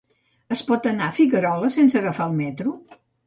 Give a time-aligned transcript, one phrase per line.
[0.55, 2.73] Es pot anar a Figueroles sense agafar el metro?